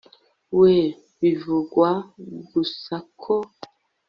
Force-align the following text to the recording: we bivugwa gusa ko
we 0.59 0.73
bivugwa 1.19 1.89
gusa 2.51 2.95
ko 3.21 3.33